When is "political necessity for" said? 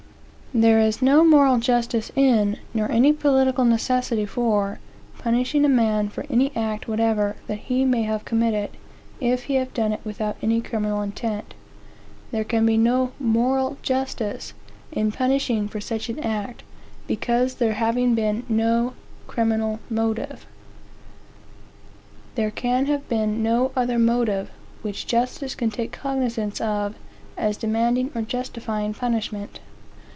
3.13-4.79